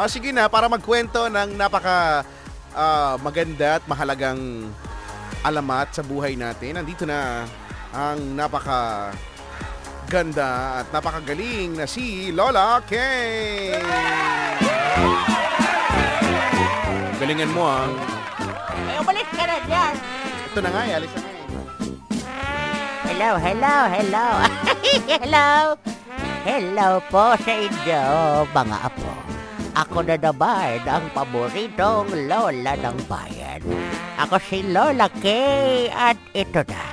Ah, 0.00 0.08
sige 0.08 0.32
na, 0.32 0.48
para 0.48 0.64
magkwento 0.64 1.28
ng 1.28 1.60
napaka 1.60 2.24
ah, 2.72 3.20
maganda 3.20 3.76
at 3.76 3.84
mahalagang 3.84 4.64
alamat 5.44 5.92
sa 5.92 6.00
buhay 6.00 6.40
natin. 6.40 6.80
Nandito 6.80 7.04
na 7.04 7.44
ang 7.92 8.16
napaka 8.32 9.12
ganda 10.08 10.80
at 10.80 10.88
napakagaling 10.88 11.76
na 11.76 11.84
si 11.84 12.32
Lola 12.32 12.80
Kay. 12.88 13.76
Galingan 17.20 17.52
mo 17.52 17.68
ah. 17.68 17.84
Ay, 18.88 18.96
umalis 19.04 19.28
ka 19.36 19.44
na 19.44 19.56
dyan. 19.68 19.94
Ito 20.48 20.58
na 20.64 20.70
nga, 20.72 20.82
eh, 20.88 20.96
alis 20.96 21.12
na 21.12 21.28
eh. 21.28 21.44
Hello, 23.04 23.30
hello, 23.36 23.76
hello. 23.92 24.26
hello. 25.20 25.48
Hello 26.48 26.88
po 27.12 27.36
sa 27.36 27.52
inyo, 27.52 28.04
mga 28.48 28.76
apo. 28.80 29.39
Ako 29.80 30.04
na 30.04 30.20
naman 30.20 30.84
ang 30.84 31.08
paboritong 31.16 32.28
lola 32.28 32.76
ng 32.76 32.98
bayan. 33.08 33.64
Ako 34.20 34.36
si 34.36 34.60
Lola 34.68 35.08
Kay 35.08 35.88
at 35.88 36.20
ito 36.36 36.60
na. 36.68 36.84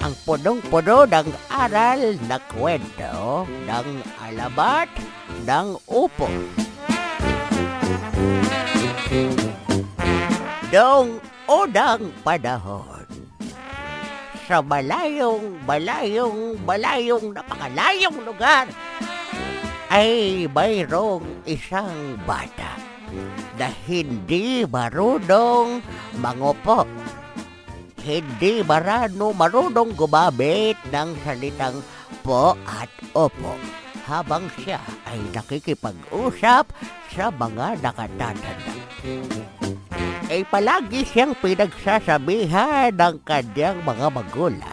Ang 0.00 0.16
punong-puno 0.24 1.04
ng 1.04 1.28
aral 1.52 2.16
na 2.24 2.40
kwento 2.48 3.44
ng 3.44 3.88
alamat 4.16 4.88
ng 5.44 5.76
upo. 5.92 6.28
Noong 10.72 11.20
unang 11.44 12.02
panahon, 12.24 13.04
sa 14.48 14.64
malayong, 14.64 15.60
malayong, 15.68 16.56
malayong, 16.64 17.36
napakalayong 17.36 18.18
lugar, 18.24 18.64
ay 19.90 20.46
mayroong 20.46 21.26
isang 21.50 22.14
bata 22.22 22.78
na 23.58 23.68
hindi 23.90 24.62
marunong 24.62 25.82
mangupo. 26.22 26.86
Hindi 28.00 28.64
marano 28.64 29.36
marunong 29.36 29.92
gumamit 29.92 30.78
ng 30.88 31.10
salitang 31.20 31.84
po 32.24 32.56
at 32.64 32.88
opo 33.12 33.58
habang 34.08 34.48
siya 34.56 34.80
ay 35.04 35.20
nakikipag-usap 35.36 36.64
sa 37.12 37.28
mga 37.28 37.82
nakatatanda 37.84 38.52
ay 40.30 40.46
palagi 40.46 41.02
siyang 41.02 41.34
pinagsasabihan 41.42 42.94
ng 42.94 43.18
kanyang 43.26 43.82
mga 43.82 44.06
magulang. 44.14 44.69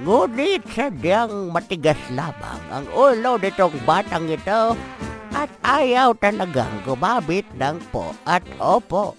Ngunit 0.00 0.64
sadyang 0.72 1.52
matigas 1.52 2.00
lamang 2.08 2.62
ang 2.72 2.88
ulo 2.96 3.36
nitong 3.36 3.76
batang 3.84 4.32
ito 4.32 4.72
at 5.36 5.52
ayaw 5.60 6.16
talagang 6.16 6.72
gumamit 6.88 7.44
ng 7.60 7.76
po 7.92 8.16
at 8.24 8.40
opo. 8.56 9.12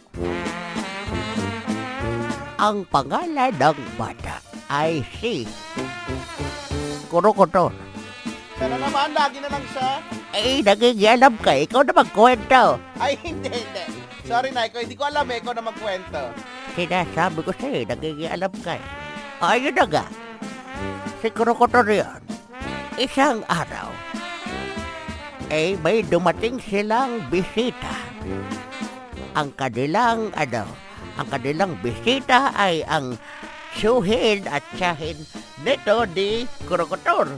Ang 2.58 2.82
pangalan 2.90 3.54
ng 3.54 3.78
bata 3.94 4.42
ay 4.74 5.06
si 5.22 5.46
Kurokotor. 7.14 7.70
Sana 8.58 8.78
naman, 8.78 9.10
lagi 9.14 9.38
na 9.42 9.50
lang 9.54 9.66
siya. 9.74 9.90
Ay, 10.32 10.62
nagigialam 10.62 11.34
ka. 11.42 11.52
Ikaw 11.62 11.82
na 11.82 11.94
magkwento. 11.98 12.64
Ay, 13.02 13.18
hindi, 13.26 13.50
hindi. 13.50 13.84
Sorry 14.24 14.54
na, 14.54 14.70
ikaw, 14.70 14.86
hindi 14.86 14.96
ko 14.96 15.10
alam 15.10 15.26
eh, 15.28 15.42
ikaw 15.42 15.54
na 15.58 15.66
magkwento. 15.66 16.22
Sinasabi 16.78 17.40
ko 17.42 17.52
sa'yo, 17.52 17.84
nagigialam 17.90 18.54
ka 18.62 18.78
eh. 18.78 18.86
Ayun 19.42 19.74
na 19.74 19.86
nga. 19.90 20.06
Si 21.22 21.30
Krokotor 21.30 21.86
yun. 21.86 22.22
Isang 22.98 23.46
araw, 23.46 23.90
eh 25.52 25.78
may 25.82 26.02
dumating 26.06 26.58
silang 26.62 27.24
bisita. 27.30 27.94
Ang 29.38 29.54
kanilang, 29.56 30.34
ano, 30.34 30.66
ang 31.16 31.28
kanilang 31.30 31.78
bisita 31.80 32.56
ay 32.56 32.82
ang 32.88 33.16
suhin 33.78 34.44
at 34.50 34.64
tsahin 34.76 35.18
nito 35.64 36.04
ni 36.16 36.46
Krokotor. 36.68 37.32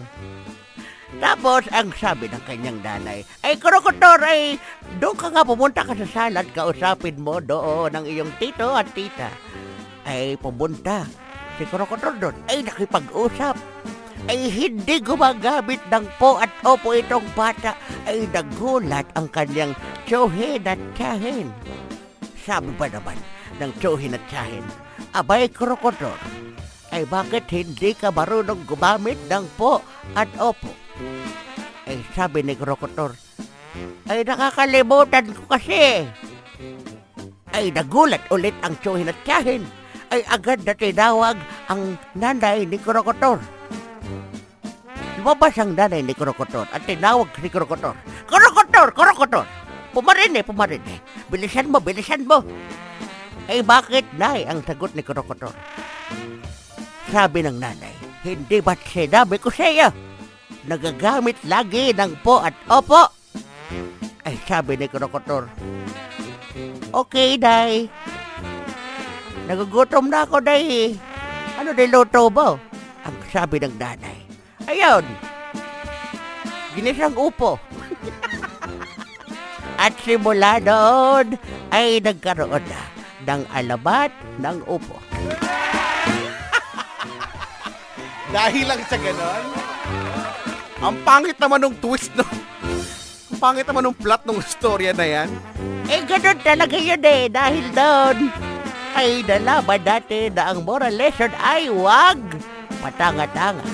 Tapos, 1.21 1.69
ang 1.69 1.93
sabi 1.93 2.25
ng 2.25 2.43
kanyang 2.43 2.79
nanay, 2.81 3.21
ay, 3.45 3.53
Krokotor, 3.61 4.17
ay, 4.25 4.57
doon 4.97 5.13
ka 5.13 5.29
nga 5.29 5.45
pumunta 5.45 5.85
ka 5.85 5.93
sa 5.93 6.07
salad, 6.09 6.49
kausapin 6.57 7.21
mo 7.21 7.37
doon 7.37 7.93
ang 7.93 8.05
iyong 8.09 8.33
tito 8.41 8.73
at 8.73 8.89
tita. 8.97 9.29
Ay, 10.03 10.35
pumunta. 10.41 11.05
Si 11.57 11.63
Krokotor 11.69 12.17
doon, 12.17 12.35
ay, 12.49 12.65
nakipag-usap. 12.65 13.55
Ay, 14.25 14.47
hindi 14.47 15.03
gumagamit 15.03 15.83
ng 15.91 16.05
po 16.15 16.39
at 16.39 16.49
opo 16.63 16.95
itong 16.95 17.27
bata. 17.35 17.75
Ay, 18.07 18.25
nagulat 18.31 19.05
ang 19.13 19.27
kanyang 19.29 19.75
tsuhin 20.07 20.63
at 20.63 20.79
tsahin. 20.95 21.51
Sabi 22.39 22.71
pa 22.75 22.87
naman 22.87 23.19
ng 23.59 23.71
tsuhin 23.79 24.15
at 24.15 24.23
tsahin, 24.31 24.65
Abay, 25.13 25.51
Krokotor, 25.51 26.17
ay 26.93 27.09
bakit 27.09 27.49
hindi 27.49 27.97
ka 27.97 28.13
marunong 28.13 28.69
gumamit 28.69 29.17
ng 29.25 29.45
po 29.57 29.81
at 30.13 30.29
opo? 30.37 30.69
Ay 31.89 32.05
sabi 32.13 32.45
ni 32.45 32.53
Krokotor, 32.53 33.17
ay 34.05 34.21
nakakalimutan 34.21 35.33
ko 35.33 35.57
kasi. 35.57 36.05
Ay 37.49 37.73
nagulat 37.73 38.21
ulit 38.29 38.53
ang 38.61 38.77
tsuhin 38.77 39.09
at 39.09 39.17
tiyahin. 39.25 39.65
Ay 40.13 40.21
agad 40.29 40.61
na 40.61 40.77
tinawag 40.77 41.41
ang 41.73 41.97
nanay 42.13 42.69
ni 42.69 42.77
Krokotor. 42.77 43.41
Lumabas 45.17 45.57
ang 45.57 45.73
nanay 45.73 46.05
ni 46.05 46.13
Krokotor 46.13 46.69
at 46.69 46.85
tinawag 46.85 47.33
si 47.33 47.49
Krokotor. 47.49 47.97
Krokotor! 48.29 48.93
Krokotor! 48.93 49.45
Pumarin 49.89 50.37
eh, 50.37 50.45
pumarin 50.45 50.85
eh. 50.85 51.01
Bilisan 51.33 51.73
mo, 51.73 51.81
bilisan 51.81 52.29
mo. 52.29 52.45
Ay 53.49 53.65
bakit, 53.65 54.05
nay? 54.13 54.45
Ang 54.45 54.61
sagot 54.61 54.93
ni 54.93 55.01
Krokotor. 55.01 55.49
Sabi 57.09 57.41
ng 57.41 57.57
nanay, 57.57 57.97
hindi 58.21 58.61
ba't 58.61 58.85
sinabi 58.85 59.41
ko 59.41 59.49
sa 59.49 59.65
iyo? 59.65 59.89
Nagagamit 60.69 61.41
lagi 61.49 61.89
ng 61.89 62.21
po 62.21 62.37
at 62.37 62.53
opo. 62.69 63.09
Ay 64.21 64.37
sabi 64.45 64.77
ni 64.77 64.85
Krokotor, 64.85 65.49
Okay, 66.93 67.41
day. 67.41 67.89
Nagugutom 69.43 70.07
na 70.07 70.23
ako, 70.23 70.39
day. 70.39 70.95
Ano 71.59 71.75
niluto 71.75 72.31
mo? 72.31 72.55
Ang 73.03 73.15
sabi 73.27 73.59
ng 73.59 73.75
nanay. 73.75 74.23
Ayun, 74.63 75.03
ginisang 76.71 77.19
upo. 77.19 77.59
At 79.83 79.91
simula 79.99 80.63
doon 80.63 81.35
ay 81.75 81.99
nagkaroon 81.99 82.63
na 82.63 82.81
ng 83.27 83.43
alamat 83.51 84.15
ng 84.39 84.63
upo. 84.63 84.95
Dahil 88.33 88.65
lang 88.65 88.81
sa 88.87 88.95
ganon. 88.95 89.45
Ang 90.83 90.95
pangit 91.03 91.37
naman 91.39 91.59
nung 91.63 91.75
twist 91.79 92.11
no. 92.15 92.23
Ang 93.31 93.39
pangit 93.39 93.67
naman 93.67 93.83
nung 93.87 93.99
plot 93.99 94.23
nung 94.23 94.39
storya 94.39 94.95
na 94.95 95.03
yan. 95.03 95.29
Eh, 95.91 95.99
ganun 96.07 96.39
talaga 96.39 96.77
yun 96.79 97.03
eh. 97.03 97.27
Dahil 97.27 97.65
doon, 97.75 98.31
ay 98.93 99.25
nalaman 99.25 99.81
natin 99.81 100.33
na 100.37 100.53
ang 100.53 100.61
moral 100.63 100.93
lesson 100.93 101.31
ay 101.41 101.69
wag 101.69 102.19
patanga-tanga. 102.81 103.65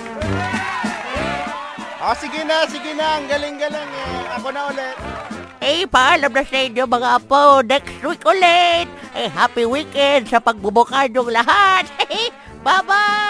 Oh, 1.99 2.15
sige 2.15 2.47
na, 2.47 2.63
sige 2.63 2.95
na. 2.95 3.19
Ang 3.19 3.27
galing-galing 3.27 3.91
eh. 3.91 4.35
Ako 4.39 4.47
na 4.55 4.71
ulit. 4.71 4.95
Eh, 5.59 5.83
paalam 5.83 6.31
na 6.31 6.47
sa 6.47 6.57
inyo 6.63 6.87
mga 6.87 7.09
apo. 7.19 7.59
Next 7.67 7.99
week 7.99 8.23
ulit. 8.23 8.87
Eh, 9.11 9.27
happy 9.27 9.67
weekend 9.67 10.31
sa 10.31 10.39
pagbubukad 10.39 11.11
ng 11.11 11.27
lahat. 11.27 11.83
Bye-bye! 12.65 13.28